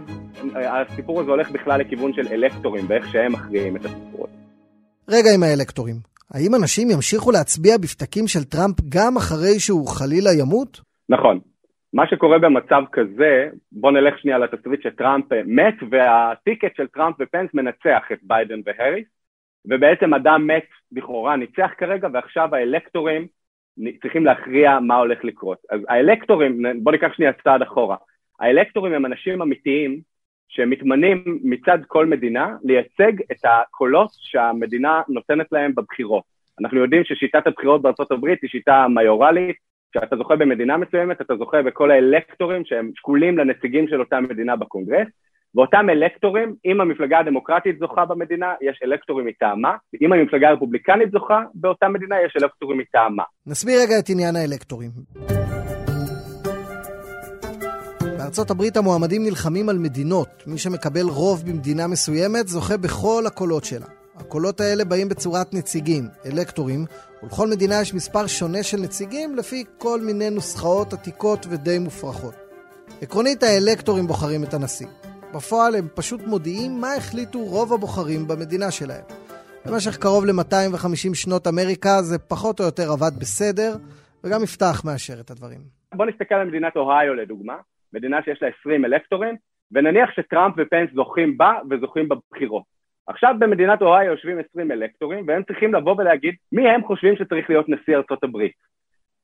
הסיפור 0.55 1.21
הזה 1.21 1.31
הולך 1.31 1.51
בכלל 1.51 1.79
לכיוון 1.79 2.13
של 2.13 2.27
אלקטורים, 2.31 2.87
באיך 2.87 3.11
שהם 3.11 3.31
מכריעים 3.31 3.75
את 3.75 3.85
הסיפור 3.85 4.27
הזה. 4.27 4.37
רגע 5.07 5.29
עם 5.35 5.43
האלקטורים. 5.43 5.95
האם 6.31 6.55
אנשים 6.55 6.91
ימשיכו 6.91 7.31
להצביע 7.31 7.77
בפתקים 7.77 8.27
של 8.27 8.43
טראמפ 8.43 8.75
גם 8.89 9.17
אחרי 9.17 9.59
שהוא 9.59 9.87
חלילה 9.87 10.33
ימות? 10.33 10.81
נכון. 11.09 11.39
מה 11.93 12.07
שקורה 12.07 12.39
במצב 12.39 12.83
כזה, 12.91 13.49
בוא 13.71 13.91
נלך 13.91 14.19
שנייה 14.19 14.37
לתסריט 14.37 14.81
שטראמפ 14.83 15.25
מת 15.45 15.75
וה 15.89 16.11
ticket 16.11 16.75
של 16.75 16.87
טראמפ 16.87 17.15
ופנס 17.19 17.49
מנצח 17.53 18.03
את 18.13 18.19
ביידן 18.23 18.59
והריס, 18.65 19.07
ובעצם 19.65 20.13
אדם 20.13 20.47
מת 20.47 20.65
לכאורה 20.91 21.35
ניצח 21.35 21.71
כרגע 21.77 22.07
ועכשיו 22.13 22.55
האלקטורים 22.55 23.27
צריכים 24.01 24.25
להכריע 24.25 24.79
מה 24.79 24.95
הולך 24.95 25.23
לקרות. 25.23 25.57
אז 25.69 25.81
האלקטורים, 25.89 26.63
בוא 26.83 26.91
ניקח 26.91 27.13
שנייה 27.13 27.33
צעד 27.33 27.61
אחורה, 27.61 27.95
האלקטורים 28.39 28.93
הם 28.93 29.05
אנשים 29.05 29.41
אמיתיים 29.41 29.99
שמתמנים 30.49 31.39
מצד 31.43 31.77
כל 31.87 32.05
מדינה 32.05 32.55
לייצג 32.63 33.21
את 33.31 33.45
הקולות 33.45 34.09
שהמדינה 34.11 35.01
נותנת 35.09 35.51
להם 35.51 35.75
בבחירות. 35.75 36.23
אנחנו 36.61 36.79
יודעים 36.79 37.03
ששיטת 37.03 37.47
הבחירות 37.47 37.81
הברית 38.11 38.41
היא 38.41 38.49
שיטה 38.49 38.87
מיורלית, 38.87 39.55
כשאתה 39.91 40.15
זוכה 40.15 40.35
במדינה 40.35 40.77
מסוימת, 40.77 41.21
אתה 41.21 41.35
זוכה 41.35 41.61
בכל 41.61 41.91
האלקטורים 41.91 42.65
שהם 42.65 42.91
שקולים 42.95 43.37
לנציגים 43.37 43.87
של 43.87 43.99
אותה 43.99 44.19
מדינה 44.19 44.55
בקונגרס, 44.55 45.07
ואותם 45.55 45.89
אלקטורים, 45.89 46.55
אם 46.65 46.81
המפלגה 46.81 47.19
הדמוקרטית 47.19 47.79
זוכה 47.79 48.05
במדינה, 48.05 48.53
יש 48.61 48.79
אלקטורים 48.85 49.25
מטעמה, 49.25 49.75
אם 50.01 50.13
המפלגה 50.13 50.49
הרפובליקנית 50.49 51.11
זוכה 51.11 51.41
באותה 51.53 51.87
מדינה, 51.87 52.15
יש 52.25 52.33
אלקטורים 52.41 52.77
מטעמה. 52.77 53.23
נסביר 53.47 53.75
רגע 53.81 53.99
את 53.99 54.09
עניין 54.09 54.35
האלקטורים. 54.35 54.89
בארצות 58.17 58.51
הברית 58.51 58.77
המועמדים 58.77 59.23
נלחמים 59.23 59.69
על 59.69 59.77
מדינות. 59.77 60.43
מי 60.47 60.57
שמקבל 60.57 61.07
רוב 61.09 61.43
במדינה 61.47 61.87
מסוימת 61.87 62.47
זוכה 62.47 62.77
בכל 62.77 63.23
הקולות 63.27 63.63
שלה. 63.63 63.85
הקולות 64.15 64.59
האלה 64.59 64.85
באים 64.85 65.09
בצורת 65.09 65.53
נציגים, 65.53 66.03
אלקטורים, 66.25 66.85
ולכל 67.23 67.47
מדינה 67.47 67.81
יש 67.81 67.93
מספר 67.93 68.27
שונה 68.27 68.63
של 68.63 68.77
נציגים 68.77 69.35
לפי 69.35 69.63
כל 69.77 69.99
מיני 70.01 70.29
נוסחאות 70.29 70.93
עתיקות 70.93 71.45
ודי 71.49 71.79
מופרכות. 71.79 72.35
עקרונית 73.01 73.43
האלקטורים 73.43 74.07
בוחרים 74.07 74.43
את 74.43 74.53
הנשיא. 74.53 74.87
בפועל 75.35 75.75
הם 75.75 75.87
פשוט 75.95 76.21
מודיעים 76.27 76.81
מה 76.81 76.93
החליטו 76.97 77.39
רוב 77.39 77.73
הבוחרים 77.73 78.27
במדינה 78.27 78.71
שלהם. 78.71 79.03
במשך 79.65 79.97
קרוב 79.97 80.25
ל-250 80.25 81.13
שנות 81.13 81.47
אמריקה 81.47 82.01
זה 82.01 82.19
פחות 82.19 82.59
או 82.59 82.65
יותר 82.65 82.91
עבד 82.91 83.19
בסדר, 83.19 83.71
וגם 84.23 84.43
יפתח 84.43 84.81
מאשר 84.85 85.19
את 85.19 85.31
הדברים. 85.31 85.59
בוא 85.93 86.05
נסתכל 86.05 86.35
על 86.35 86.47
מדינת 86.47 86.75
אוהיו 86.75 87.13
לדוגמה. 87.13 87.57
מדינה 87.93 88.17
שיש 88.25 88.39
לה 88.41 88.47
20 88.59 88.85
אלקטורים, 88.85 89.35
ונניח 89.71 90.09
שטראמפ 90.15 90.55
ופנס 90.57 90.89
זוכים 90.95 91.37
בה 91.37 91.51
וזוכים 91.69 92.09
בבחירות. 92.09 92.78
עכשיו 93.07 93.35
במדינת 93.39 93.81
אוהיו 93.81 94.11
יושבים 94.11 94.39
20 94.49 94.71
אלקטורים, 94.71 95.27
והם 95.27 95.43
צריכים 95.43 95.73
לבוא 95.73 95.95
ולהגיד 95.97 96.35
מי 96.51 96.69
הם 96.69 96.83
חושבים 96.83 97.15
שצריך 97.15 97.49
להיות 97.49 97.69
נשיא 97.69 97.95
ארצות 97.97 98.23
הברית. 98.23 98.53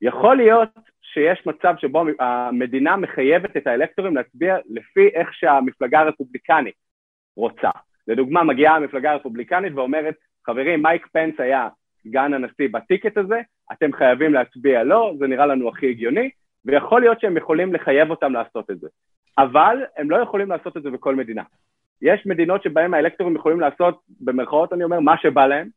יכול 0.02 0.38
להיות 0.38 0.70
שיש 1.02 1.46
מצב 1.46 1.74
שבו 1.78 2.04
המדינה 2.20 2.98
מחייבת 2.98 3.58
את 3.58 3.68
האלקטורים 3.68 4.16
להצביע 4.16 4.58
לפי 4.70 5.08
איך 5.14 5.34
שהמפלגה 5.34 6.00
הרפובליקנית 6.00 6.76
רוצה. 7.38 7.70
לדוגמה, 8.08 8.44
מגיעה 8.44 8.76
המפלגה 8.76 9.12
הרפובליקנית 9.12 9.74
ואומרת, 9.76 10.16
חברים, 10.46 10.84
מייק 10.84 11.08
פנס 11.08 11.40
היה 11.40 11.70
סגן 12.04 12.34
הנשיא 12.34 12.70
בטיקט 12.72 13.18
הזה, 13.18 13.42
אתם 13.72 13.94
חייבים 13.94 14.34
להצביע 14.34 14.84
לא, 14.84 15.14
זה 15.20 15.28
נראה 15.28 15.46
לנו 15.46 15.70
הכי 15.70 15.90
הגיוני, 15.90 16.30
ויכול 16.66 17.02
להיות 17.02 17.20
שהם 17.22 17.38
יכולים 17.38 17.74
לחייב 17.74 18.10
אותם 18.10 18.34
לעשות 18.34 18.72
את 18.72 18.80
זה. 18.80 18.88
אבל 19.38 19.78
הם 19.98 20.12
לא 20.12 20.18
יכולים 20.18 20.50
לעשות 20.50 20.78
את 20.78 20.84
זה 20.84 20.90
בכל 20.90 21.16
מדינה. 21.16 21.44
יש 22.02 22.26
מדינות 22.26 22.64
שבהן 22.64 22.94
האלקטורים 22.94 23.36
יכולים 23.36 23.60
לעשות, 23.60 24.00
במרכאות 24.20 24.74
אני 24.74 24.84
אומר, 24.84 25.00
מה 25.00 25.16
שבא 25.22 25.48
להם, 25.48 25.68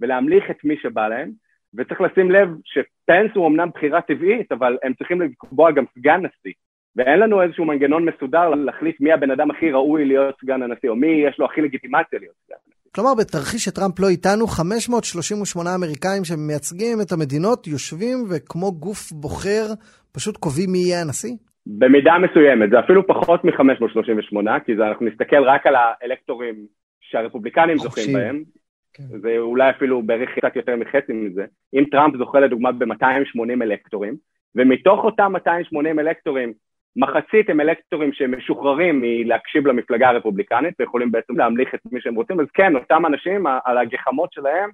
ולהמליך 0.00 0.44
את 0.50 0.64
מי 0.64 0.74
שבא 0.82 1.08
להם, 1.08 1.30
וצריך 1.74 2.00
לשים 2.00 2.30
לב 2.30 2.48
שפנס 2.64 3.30
הוא 3.34 3.48
אמנם 3.48 3.68
בחירה 3.74 4.00
טבעית, 4.00 4.52
אבל 4.52 4.78
הם 4.82 4.94
צריכים 4.94 5.20
לקבוע 5.22 5.70
גם 5.72 5.84
סגן 5.98 6.20
נשיא. 6.20 6.52
ואין 6.96 7.18
לנו 7.20 7.42
איזשהו 7.42 7.64
מנגנון 7.64 8.08
מסודר 8.08 8.48
להחליט 8.48 9.00
מי 9.00 9.12
הבן 9.12 9.30
אדם 9.30 9.50
הכי 9.50 9.70
ראוי 9.70 10.04
להיות 10.04 10.34
סגן 10.40 10.62
הנשיא, 10.62 10.88
או 10.90 10.96
מי 10.96 11.06
יש 11.28 11.38
לו 11.38 11.46
הכי 11.46 11.60
לגיטימציה 11.60 12.18
להיות 12.18 12.34
סגן 12.46 12.56
הנשיא. 12.66 12.90
כלומר, 12.94 13.14
בתרחיש 13.14 13.64
שטראמפ 13.64 14.00
לא 14.00 14.08
איתנו, 14.08 14.46
538 14.46 15.74
אמריקאים 15.74 16.24
שמייצגים 16.24 17.00
את 17.00 17.12
המדינות 17.12 17.66
יושבים 17.66 18.18
וכמו 18.30 18.72
גוף 18.72 19.12
בוחר 19.12 19.66
פשוט 20.12 20.36
קובעים 20.36 20.72
מי 20.72 20.78
יהיה 20.78 21.00
הנשיא? 21.00 21.36
במידה 21.66 22.18
מסוימת, 22.18 22.70
זה 22.70 22.78
אפילו 22.80 23.06
פחות 23.06 23.44
מ-538, 23.44 24.60
כי 24.66 24.76
זה, 24.76 24.86
אנחנו 24.88 25.06
נסתכל 25.06 25.44
רק 25.44 25.66
על 25.66 25.74
האלקטורים 25.76 26.54
שהרפובליקנים 27.00 27.78
זוכים 27.78 28.12
בהם, 28.12 28.42
כן. 28.92 29.02
זה 29.20 29.38
אולי 29.38 29.70
אפילו 29.70 30.02
בערך 30.02 30.30
קצת 30.38 30.56
יותר 30.56 30.76
מחצי 30.76 31.12
מזה. 31.12 31.44
אם 31.74 31.84
טראמפ 31.90 32.16
זוכה 32.16 32.40
לדוגמה 32.40 32.72
ב-280 32.72 33.62
אלקטורים, 33.62 34.16
ומתוך 34.54 35.04
אותם 35.04 35.32
280 35.32 35.98
אלקטורים, 35.98 36.52
מחצית 36.96 37.50
הם 37.50 37.60
אלקטורים 37.60 38.12
שמשוחררים 38.12 39.00
מלהקשיב 39.02 39.66
למפלגה 39.66 40.08
הרפובליקנית 40.08 40.74
ויכולים 40.80 41.12
בעצם 41.12 41.36
להמליך 41.36 41.74
את 41.74 41.80
מי 41.92 42.00
שהם 42.00 42.14
רוצים, 42.14 42.40
אז 42.40 42.46
כן, 42.54 42.76
אותם 42.76 43.06
אנשים, 43.06 43.46
על 43.64 43.78
הגחמות 43.78 44.32
שלהם, 44.32 44.70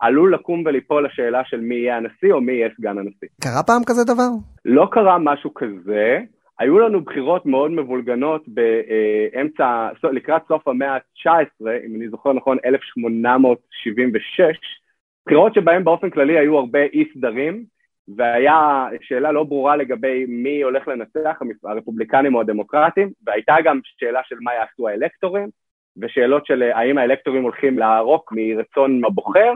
עלול 0.00 0.34
לקום 0.34 0.62
וליפול 0.66 1.06
לשאלה 1.06 1.42
של 1.44 1.60
מי 1.60 1.74
יהיה 1.74 1.96
הנשיא 1.96 2.32
או 2.32 2.40
מי 2.40 2.52
יהיה 2.52 2.68
סגן 2.76 2.98
הנשיא. 2.98 3.28
קרה 3.42 3.62
פעם 3.66 3.82
כזה 3.86 4.04
דבר? 4.04 4.28
לא 4.64 4.88
קרה 4.90 5.18
משהו 5.18 5.54
כזה. 5.54 6.18
היו 6.58 6.78
לנו 6.78 7.00
בחירות 7.00 7.46
מאוד 7.46 7.70
מבולגנות 7.70 8.44
באמצע, 8.48 9.88
לקראת 10.12 10.42
סוף 10.48 10.68
המאה 10.68 10.94
ה-19, 10.94 11.28
אם 11.86 11.94
אני 11.96 12.08
זוכר 12.08 12.32
נכון, 12.32 12.58
1876, 12.64 14.44
בחירות 15.26 15.54
שבהן 15.54 15.84
באופן 15.84 16.10
כללי 16.10 16.38
היו 16.38 16.58
הרבה 16.58 16.82
אי 16.82 17.04
סדרים, 17.14 17.64
והיה 18.16 18.86
שאלה 19.00 19.32
לא 19.32 19.44
ברורה 19.44 19.76
לגבי 19.76 20.24
מי 20.28 20.62
הולך 20.62 20.88
לנצח, 20.88 21.40
הרפובליקנים 21.64 22.34
או 22.34 22.40
הדמוקרטים, 22.40 23.10
והייתה 23.26 23.54
גם 23.64 23.80
שאלה 23.84 24.20
של 24.24 24.36
מה 24.40 24.54
יעשו 24.54 24.88
האלקטורים, 24.88 25.48
ושאלות 25.96 26.46
של 26.46 26.62
האם 26.62 26.98
האלקטורים 26.98 27.42
הולכים 27.42 27.78
לערוק 27.78 28.32
מרצון 28.36 29.04
הבוחר, 29.04 29.52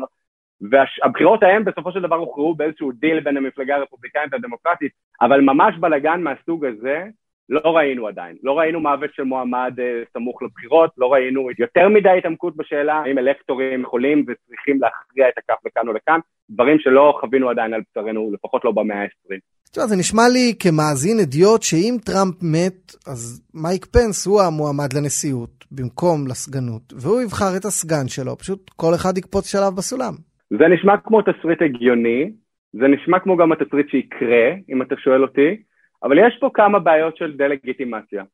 והבחירות 0.61 1.43
ההם 1.43 1.65
בסופו 1.65 1.93
של 1.93 2.03
דבר 2.03 2.17
הוכרעו 2.17 2.55
באיזשהו 2.55 2.93
דיל 2.93 3.21
בין 3.21 3.37
המפלגה 3.37 3.77
הרפובליקנית 3.77 4.33
והדמוקרטית, 4.33 4.93
אבל 5.21 5.41
ממש 5.41 5.75
בלאגן 5.81 6.21
מהסוג 6.21 6.65
הזה 6.65 7.05
לא 7.49 7.77
ראינו 7.77 8.09
עדיין. 8.09 8.37
לא 8.43 8.59
ראינו 8.59 8.81
מוות 8.81 9.11
של 9.15 9.23
מועמד 9.23 9.73
אה, 9.79 10.03
סמוך 10.13 10.43
לבחירות, 10.43 10.91
לא 10.99 11.13
ראינו 11.13 11.49
יותר 11.59 11.89
מדי 11.89 12.19
התעמקות 12.19 12.57
בשאלה 12.57 12.95
האם 12.95 13.19
אלקטורים 13.19 13.83
יכולים 13.83 14.19
וצריכים 14.21 14.81
להכריע 14.81 15.29
את 15.29 15.39
הכף 15.39 15.67
לכאן 15.67 15.89
או 15.89 15.93
לכאן, 15.93 16.21
דברים 16.51 16.79
שלא 16.79 17.19
חווינו 17.21 17.51
עדיין 17.51 17.75
על 17.75 17.81
בשרנו, 17.91 18.31
לפחות 18.33 18.65
לא 18.65 18.73
במאה 18.73 19.03
ה-20. 19.03 19.39
תשמע, 19.71 19.87
זה 19.87 19.97
נשמע 19.97 20.23
לי 20.33 20.55
כמאזין 20.59 21.21
אדיוט 21.23 21.63
שאם 21.63 21.97
טראמפ 22.05 22.35
מת, 22.43 22.95
אז 23.07 23.43
מייק 23.55 23.87
פנס 23.87 24.27
הוא 24.27 24.43
המועמד 24.43 24.93
לנשיאות 24.93 25.65
במקום 25.71 26.27
לסגנות, 26.27 26.93
והוא 26.97 27.21
יבחר 27.23 27.57
את 27.57 27.65
הסגן 27.65 28.09
שלו, 28.09 28.39
פשוט 28.39 28.71
כל 28.77 28.95
אחד 28.95 29.19
יקפוץ 29.19 29.47
שלב 29.53 29.77
בסולם. 29.77 30.26
זה 30.51 30.69
נשמע 30.69 30.97
כמו 30.97 31.23
תסריט 31.23 31.63
הגיוני, 31.63 32.31
זה 32.73 32.89
נשמע 32.89 33.19
כמו 33.19 33.37
גם 33.37 33.53
התסריט 33.53 33.89
שיקרה, 33.89 34.53
אם 34.69 34.83
אתה 34.83 34.97
שואל 34.97 35.23
אותי, 35.23 35.63
אבל 36.03 36.19
יש 36.19 36.39
פה 36.41 36.51
כמה 36.55 36.79
בעיות 36.79 37.17
של 37.17 37.37
דה-לגיטימציה. 37.37 38.25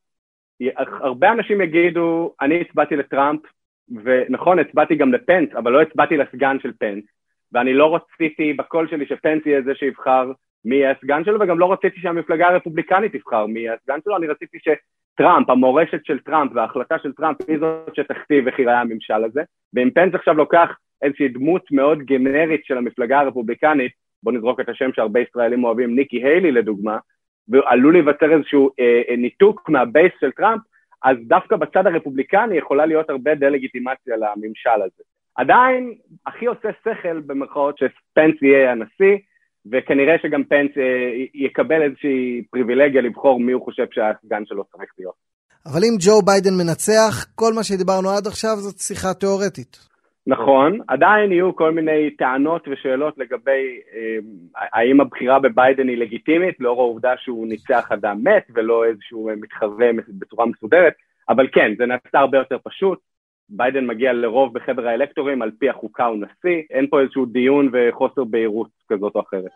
הרבה 0.77 1.33
אנשים 1.33 1.61
יגידו, 1.61 2.35
אני 2.41 2.61
הצבעתי 2.61 2.97
לטראמפ, 2.97 3.41
ונכון, 4.05 4.59
הצבעתי 4.59 4.95
גם 4.95 5.13
לפנס, 5.13 5.49
אבל 5.55 5.73
לא 5.73 5.83
הצבעתי 5.83 6.17
לסגן 6.17 6.57
של 6.63 6.73
פנס, 6.79 7.05
ואני 7.53 7.75
לא 7.75 7.97
רציתי 7.97 8.53
בקול 8.53 8.89
שלי 8.89 9.07
שפנס 9.07 9.47
יהיה 9.47 9.63
זה 9.63 9.75
שיבחר 9.75 10.33
מי 10.65 10.77
יהיה 10.77 10.91
הסגן 10.91 11.25
שלו, 11.25 11.41
וגם 11.41 11.59
לא 11.59 11.73
רציתי 11.73 12.01
שהמפלגה 12.01 12.49
הרפובליקנית 12.49 13.13
תבחר 13.17 13.47
מי 13.47 13.61
יהיה 13.61 13.75
הסגן 13.75 13.99
שלו, 14.05 14.17
אני 14.17 14.27
רציתי 14.27 14.59
שטראמפ, 14.59 15.51
המורשת 15.51 16.05
של 16.05 16.19
טראמפ 16.19 16.51
וההחלטה 16.55 16.99
של 16.99 17.13
טראמפ 17.13 17.37
היא 17.49 17.59
זאת 17.59 17.95
שתכתיב 17.95 18.47
איך 18.47 18.59
ייראה 18.59 18.81
הממשל 18.81 19.25
הזה, 19.25 19.43
ואם 19.75 19.91
פנס 19.91 20.15
עכשיו 20.15 20.35
לוקח 20.35 20.77
איזושהי 21.03 21.29
דמות 21.29 21.73
מאוד 21.73 21.99
גנרית 21.99 22.65
של 22.65 22.79
המפלגה 22.79 23.21
הרפובליקנית, 23.21 23.93
בוא 24.23 24.33
נזרוק 24.33 24.61
את 24.61 24.69
השם 24.69 24.91
שהרבה 24.93 25.21
ישראלים 25.21 25.65
אוהבים, 25.65 25.95
ניקי 25.95 26.25
היילי 26.25 26.53
לדוגמה, 26.53 26.99
ועלול 27.49 27.93
להיווצר 27.93 28.33
איזשהו 28.37 28.71
אה, 28.81 29.03
אה, 29.11 29.17
ניתוק 29.17 29.69
מהבייס 29.69 30.13
של 30.21 30.31
טראמפ, 30.31 30.63
אז 31.05 31.17
דווקא 31.27 31.57
בצד 31.57 31.87
הרפובליקני 31.87 32.57
יכולה 32.57 32.87
להיות 32.87 33.11
הרבה 33.11 33.35
דה-לגיטימציה 33.35 34.17
לממשל 34.17 34.83
הזה. 34.85 35.03
עדיין, 35.37 35.95
הכי 36.27 36.47
עושה 36.47 36.69
שכל 36.85 37.21
במרכאות 37.21 37.79
שספנס 37.79 38.43
יהיה 38.43 38.73
הנשיא, 38.73 39.17
וכנראה 39.73 40.15
שגם 40.23 40.45
פנס 40.45 40.71
יקבל 41.35 41.83
איזושהי 41.83 42.43
פריבילגיה 42.51 43.03
לבחור 43.03 43.41
מי 43.41 43.53
הוא 43.53 43.65
חושב 43.65 43.87
שהסגן 43.91 44.47
שלו 44.47 44.65
צריך 44.65 44.91
להיות. 44.99 45.15
אבל 45.67 45.81
אם 45.85 45.97
ג'ו 46.01 46.23
ביידן 46.23 46.55
מנצח, 46.59 47.27
כל 47.35 47.53
מה 47.57 47.65
שדיברנו 47.65 48.11
עד 48.11 48.27
עכשיו 48.27 48.57
זאת 48.57 48.79
שיחה 48.79 49.15
תיאורטית. 49.15 49.92
נכון, 50.27 50.79
עדיין 50.89 51.33
יהיו 51.33 51.57
כל 51.57 51.73
מיני 51.73 52.11
טענות 52.11 52.69
ושאלות 52.71 53.19
לגבי 53.19 53.81
אה, 53.95 54.19
האם 54.73 55.01
הבחירה 55.01 55.39
בביידן 55.39 55.89
היא 55.89 55.99
לגיטימית, 55.99 56.61
לאור 56.61 56.81
העובדה 56.81 57.13
שהוא 57.17 57.47
ניצח 57.47 57.93
אדם 57.93 58.19
מת 58.25 58.47
ולא 58.55 58.85
איזשהו 58.85 59.31
מתחרה 59.37 59.91
בצורה 60.09 60.47
מסודרת, 60.47 60.93
אבל 61.29 61.49
כן, 61.53 61.75
זה 61.79 61.87
נעשה 61.87 62.19
הרבה 62.19 62.39
יותר 62.39 62.57
פשוט. 62.65 62.99
ביידן 63.49 63.87
מגיע 63.87 64.13
לרוב 64.13 64.55
בחדר 64.55 64.89
האלקטורים, 64.89 65.43
על 65.43 65.51
פי 65.59 65.69
החוקה 65.71 66.05
הוא 66.05 66.17
נשיא, 66.17 66.63
אין 66.71 66.87
פה 66.91 67.01
איזשהו 67.01 67.27
דיון 67.27 67.71
וחוסר 67.73 68.25
בהירות 68.25 68.71
כזאת 68.89 69.15
או 69.15 69.21
אחרת. 69.21 69.51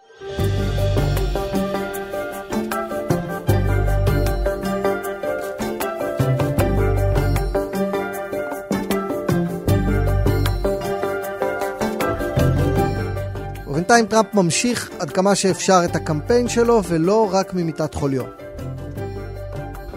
בינתיים 13.86 14.06
טראמפ 14.06 14.34
ממשיך 14.34 14.90
עד 15.00 15.10
כמה 15.10 15.36
שאפשר 15.36 15.80
את 15.86 15.96
הקמפיין 15.96 16.48
שלו, 16.48 16.82
ולא 16.90 17.30
רק 17.32 17.54
ממיטת 17.54 17.94
חוליו. 17.94 18.24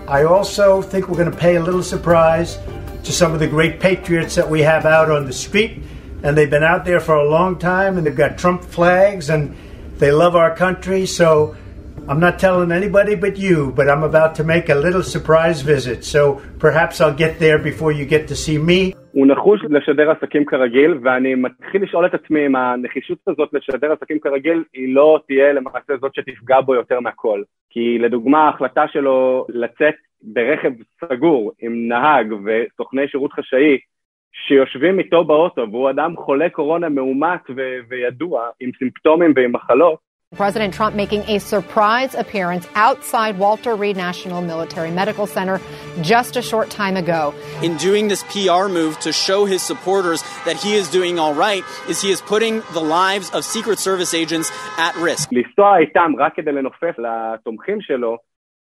I 0.07 0.25
also 0.25 0.83
think 0.83 1.09
we're 1.09 1.17
going 1.17 1.31
to 1.31 1.43
pay 1.47 1.57
a 1.57 1.63
little 1.63 1.83
surprise 1.83 2.59
to 3.05 3.13
some 3.13 3.33
of 3.33 3.41
the 3.41 3.47
great 3.47 3.81
patriots 3.81 4.35
that 4.35 4.49
we 4.51 4.61
have 4.61 4.85
out 4.85 5.11
on 5.11 5.25
the 5.27 5.33
street. 5.33 5.83
And 6.23 6.37
they've 6.37 6.51
been 6.51 6.69
out 6.75 6.85
there 6.85 7.01
for 7.01 7.15
a 7.15 7.29
long 7.29 7.59
time 7.59 7.97
and 7.97 8.07
they've 8.07 8.23
got 8.25 8.37
Trump 8.37 8.61
flags 8.77 9.31
and 9.31 9.43
they 9.99 10.11
love 10.11 10.37
our 10.37 10.55
country. 10.55 11.07
So 11.07 11.55
I'm 12.10 12.20
not 12.20 12.40
telling 12.40 12.72
anybody 12.72 13.14
but 13.14 13.38
you, 13.38 13.72
but 13.78 13.88
I'm 13.88 14.04
about 14.12 14.34
to 14.40 14.44
make 14.44 14.68
a 14.70 14.80
little 14.86 15.04
surprise 15.16 15.62
visit. 15.62 16.04
So 16.04 16.42
perhaps 16.66 16.96
I'll 17.02 17.20
get 17.26 17.34
there 17.38 17.60
before 17.60 17.92
you 17.92 18.06
get 18.06 18.28
to 18.30 18.36
see 18.36 18.58
me. 18.58 18.94
הוא 19.12 19.28
נחוש 19.28 19.62
לשדר 19.70 20.12
עסקים 20.12 20.46
כרגיל, 20.46 21.00
ואני 21.04 21.36
מתחיל 21.36 21.84
לשאול 21.84 22.06
את 22.06 22.14
עצמי 22.14 22.46
אם 22.46 22.56
הנחישות 22.56 23.18
הזאת 23.28 23.50
לשדר 23.54 23.92
עסקים 23.92 24.20
כרגיל 24.20 24.64
היא 24.74 24.96
לא 24.96 25.20
תהיה 25.28 25.54
למעשה 25.54 25.94
זאת 26.02 26.16
שתפגע 26.16 26.62
בו 26.62 26.76
יותר 26.76 27.00
מהכל. 27.00 27.44
כי 27.70 28.00
לדוגמה 28.00 28.40
ההחלטה 28.40 28.86
שלו 28.88 29.46
לצאת 29.50 29.96
ברכב 30.22 30.72
סגור 31.00 31.52
עם 31.62 31.88
נהג 31.88 32.34
וסוכני 32.46 33.08
שירות 33.08 33.34
חשאי 33.34 33.78
שיושבים 34.48 35.00
איתו 35.00 35.24
באוטו 35.24 35.72
והוא 35.72 35.90
אדם 35.90 36.16
חולה 36.16 36.50
קורונה 36.50 36.90
מאומת 36.90 37.42
ו- 37.56 37.80
וידוע 37.90 38.48
עם 38.60 38.70
סימפטומים 38.80 39.34
ועם 39.36 39.52
מחלות, 39.52 40.09
President 40.35 40.75
Trump 40.75 40.97
making 40.97 41.23
a 41.29 41.39
surprise 41.39 42.15
appearance 42.15 42.67
outside 42.75 43.39
Walter 43.39 43.75
Reed 43.77 43.97
National 43.97 44.43
Military 44.43 44.91
Medical 44.91 45.27
Center 45.27 45.61
just 46.03 46.37
a 46.37 46.43
short 46.43 46.71
time 46.71 46.97
ago. 46.97 47.33
In 47.63 47.77
doing 47.77 48.09
this 48.09 48.23
PR 48.25 48.67
move 48.69 48.99
to 49.01 49.13
show 49.13 49.45
his 49.45 49.63
supporters 49.63 50.23
that 50.45 50.57
he 50.57 50.75
is 50.75 50.91
doing 50.91 51.19
all 51.19 51.35
right, 51.35 51.63
is 51.89 52.03
he 52.03 52.11
is 52.11 52.21
putting 52.21 52.63
the 52.73 52.81
lives 52.81 53.31
of 53.31 53.45
Secret 53.45 53.79
Service 53.79 54.13
agents 54.13 54.51
at 54.79 54.95
risk. 54.97 55.29
לנסוע 55.33 55.79
איתם 55.79 56.13
רק 56.19 56.35
כדי 56.37 56.53
לנופף 56.53 56.95
לתומכים 56.99 57.81
שלו, 57.81 58.17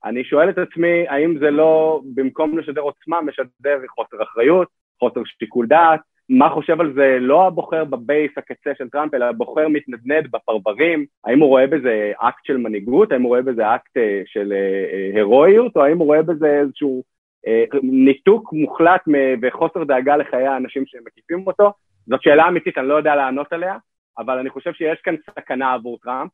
אני 0.05 0.23
שואל 0.23 0.49
את 0.49 0.57
עצמי, 0.57 1.07
האם 1.09 1.37
זה 1.39 1.49
לא, 1.51 2.01
במקום 2.15 2.57
לשדר 2.57 2.81
עוצמה, 2.81 3.21
משדר 3.21 3.77
חוסר 3.95 4.23
אחריות, 4.23 4.67
חוסר 4.99 5.21
שיקול 5.39 5.67
דעת, 5.67 5.99
מה 6.28 6.50
חושב 6.50 6.80
על 6.80 6.92
זה 6.92 7.18
לא 7.20 7.46
הבוחר 7.46 7.84
בבייס 7.84 8.32
הקצה 8.36 8.70
של 8.78 8.88
טראמפ, 8.88 9.14
אלא 9.14 9.24
הבוחר 9.24 9.68
מתנדנד 9.68 10.30
בפרברים, 10.30 11.06
האם 11.24 11.40
הוא 11.40 11.48
רואה 11.48 11.66
בזה 11.66 12.12
אקט 12.16 12.44
של 12.44 12.56
מנהיגות, 12.56 13.12
האם 13.12 13.22
הוא 13.22 13.28
רואה 13.28 13.42
בזה 13.42 13.74
אקט 13.74 13.96
אה, 13.96 14.22
של 14.26 14.52
אה, 14.52 15.10
הירואיות, 15.14 15.76
או 15.76 15.84
האם 15.84 15.98
הוא 15.98 16.06
רואה 16.06 16.22
בזה 16.22 16.60
איזשהו 16.60 17.02
אה, 17.46 17.64
ניתוק 17.82 18.52
מוחלט 18.52 19.00
וחוסר 19.42 19.84
דאגה 19.84 20.16
לחיי 20.16 20.46
האנשים 20.46 20.86
שמקיפים 20.86 21.46
אותו? 21.46 21.72
זאת 22.06 22.22
שאלה 22.22 22.48
אמיתית, 22.48 22.78
אני 22.78 22.88
לא 22.88 22.94
יודע 22.94 23.14
לענות 23.14 23.52
עליה, 23.52 23.76
אבל 24.18 24.38
אני 24.38 24.50
חושב 24.50 24.72
שיש 24.72 25.00
כאן 25.00 25.14
סכנה 25.30 25.72
עבור 25.72 25.98
טראמפ. 26.02 26.30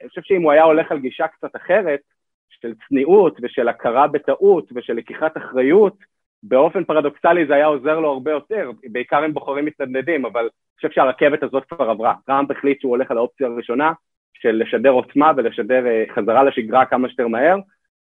אני 0.00 0.08
חושב 0.08 0.22
שאם 0.24 0.42
הוא 0.42 0.52
היה 0.52 0.62
הולך 0.62 0.92
על 0.92 0.98
גישה 0.98 1.28
קצת 1.28 1.56
אחרת, 1.56 2.00
של 2.60 2.74
צניעות 2.88 3.36
ושל 3.42 3.68
הכרה 3.68 4.06
בטעות 4.06 4.68
ושל 4.74 4.92
לקיחת 4.92 5.36
אחריות, 5.36 5.96
באופן 6.48 6.84
פרדוקסלי 6.84 7.46
זה 7.46 7.54
היה 7.54 7.66
עוזר 7.66 8.00
לו 8.00 8.08
הרבה 8.08 8.30
יותר, 8.30 8.70
בעיקר 8.92 9.22
עם 9.22 9.34
בוחרים 9.34 9.64
מתנדנדים, 9.64 10.24
אבל 10.24 10.40
אני 10.40 10.76
חושב 10.76 10.90
שהרכבת 10.90 11.42
הזאת 11.42 11.64
כבר 11.64 11.90
עברה. 11.90 12.14
טראמפ 12.26 12.50
החליט 12.50 12.80
שהוא 12.80 12.90
הולך 12.90 13.10
על 13.10 13.16
האופציה 13.16 13.46
הראשונה 13.46 13.92
של 14.34 14.62
לשדר 14.62 14.90
עוצמה 14.90 15.32
ולשדר 15.36 15.86
אה, 15.86 16.04
חזרה 16.14 16.44
לשגרה 16.44 16.86
כמה 16.86 17.08
שיותר 17.08 17.28
מהר, 17.28 17.56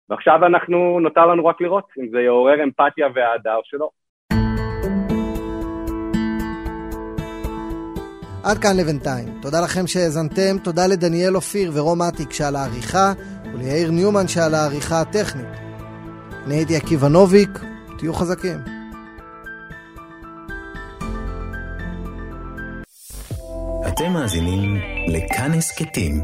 ועכשיו 0.10 0.46
אנחנו, 0.46 1.00
נותר 1.00 1.26
לנו 1.26 1.46
רק 1.46 1.62
לראות 1.62 1.86
אם 2.00 2.08
זה 2.12 2.22
יעורר 2.22 2.64
אמפתיה 2.64 3.08
ואהדה 3.16 3.56
או 3.56 3.62
שלא. 3.64 3.90
עד 8.44 8.58
כאן 8.58 8.78
לבינתיים. 8.80 9.28
תודה 9.42 9.58
לכם 9.64 9.88
שהאזנתם, 9.88 10.64
תודה 10.64 10.88
לדניאל 10.88 11.36
אופיר 11.36 11.72
ורום 11.76 12.00
אטיק 12.02 12.32
שעל 12.32 12.56
העריכה, 12.56 13.08
וליאיר 13.54 13.92
ניומן 13.92 14.28
שעל 14.28 14.54
העריכה 14.54 15.02
הטכנית. 15.02 15.54
אני 16.46 16.56
הייתי 16.56 16.76
עקיבא 16.76 17.08
נוביק, 17.08 17.50
תהיו 17.98 18.14
חזקים. 18.14 18.58
אתם 23.88 24.14
מאזינים 24.14 24.78
לכאן 25.08 25.54
הסכתים, 25.54 26.22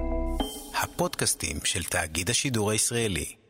הפודקאסטים 0.82 1.58
של 1.64 1.84
תאגיד 1.84 2.30
השידור 2.30 2.72
הישראלי. 2.72 3.43